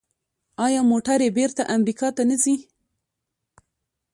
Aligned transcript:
آیا 0.65 0.81
موټرې 0.91 1.29
بیرته 1.37 1.63
امریکا 1.75 2.07
ته 2.15 2.23
نه 2.29 2.35
ځي؟ 2.43 2.55